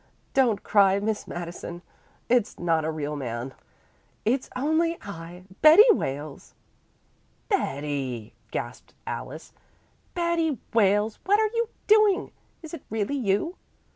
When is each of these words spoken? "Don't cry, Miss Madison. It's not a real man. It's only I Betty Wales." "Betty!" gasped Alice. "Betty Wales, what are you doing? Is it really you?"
"Don't 0.33 0.63
cry, 0.63 0.99
Miss 0.99 1.27
Madison. 1.27 1.83
It's 2.27 2.57
not 2.57 2.83
a 2.85 2.89
real 2.91 3.15
man. 3.15 3.53
It's 4.25 4.49
only 4.55 4.97
I 5.03 5.43
Betty 5.61 5.85
Wales." 5.91 6.55
"Betty!" 7.49 8.33
gasped 8.49 8.95
Alice. 9.05 9.53
"Betty 10.15 10.57
Wales, 10.73 11.19
what 11.25 11.39
are 11.39 11.51
you 11.53 11.69
doing? 11.85 12.31
Is 12.63 12.73
it 12.73 12.81
really 12.89 13.15
you?" 13.15 13.57